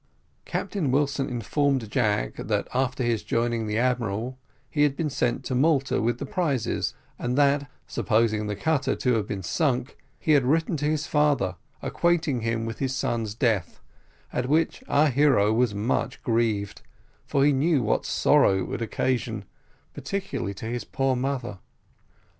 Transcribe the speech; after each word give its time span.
Captain 0.45 0.89
Wilson 0.89 1.29
informed 1.29 1.91
Jack 1.91 2.33
that 2.37 2.67
after 2.73 3.03
his 3.03 3.21
joining 3.21 3.67
the 3.67 3.77
admiral 3.77 4.39
he 4.67 4.81
had 4.81 4.95
been 4.95 5.11
sent 5.11 5.43
to 5.45 5.53
Malta 5.53 6.01
with 6.01 6.17
the 6.17 6.25
prizes, 6.25 6.95
and 7.19 7.37
that, 7.37 7.69
supposing 7.85 8.47
the 8.47 8.55
cutter 8.55 8.95
to 8.95 9.13
have 9.13 9.27
been 9.27 9.43
sunk, 9.43 9.95
he 10.19 10.31
had 10.31 10.43
written 10.43 10.75
to 10.75 10.85
his 10.85 11.05
father, 11.05 11.55
acquainting 11.83 12.41
him 12.41 12.65
with 12.65 12.79
his 12.79 12.95
son's 12.95 13.35
death, 13.35 13.79
at 14.33 14.49
which 14.49 14.83
our 14.87 15.09
hero 15.09 15.53
was 15.53 15.75
much 15.75 16.19
grieved, 16.23 16.81
for 17.27 17.45
he 17.45 17.53
knew 17.53 17.83
what 17.83 18.03
sorrow 18.03 18.57
it 18.57 18.67
would 18.67 18.81
occasion, 18.81 19.45
particularly 19.93 20.55
to 20.55 20.65
his 20.65 20.83
poor 20.83 21.15
mother. 21.15 21.59